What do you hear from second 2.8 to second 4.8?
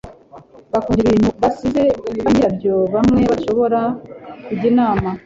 bamwe mudashobora kujya